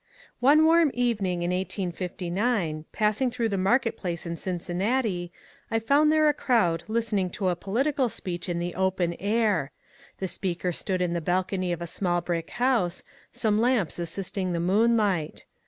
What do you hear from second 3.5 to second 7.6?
market place in Cincinnati, I found there a crowd listening to a